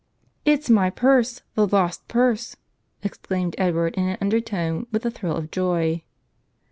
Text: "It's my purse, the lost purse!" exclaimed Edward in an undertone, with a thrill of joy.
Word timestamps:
"It's 0.45 0.67
my 0.67 0.89
purse, 0.89 1.43
the 1.53 1.67
lost 1.67 2.07
purse!" 2.07 2.55
exclaimed 3.03 3.53
Edward 3.59 3.93
in 3.93 4.07
an 4.07 4.17
undertone, 4.19 4.87
with 4.91 5.05
a 5.05 5.11
thrill 5.11 5.35
of 5.35 5.51
joy. 5.51 6.01